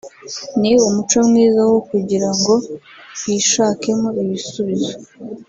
ni 0.59 0.71
umuco 0.87 1.17
mwiza 1.29 1.61
wo 1.71 1.79
kugira 1.89 2.29
ngo 2.37 2.53
twishakemo 3.15 4.07
ibisubizo 4.23 4.93